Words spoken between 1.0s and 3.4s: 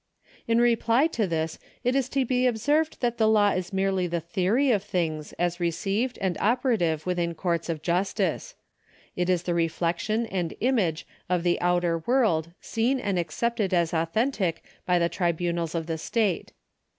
to this it is to be observed that the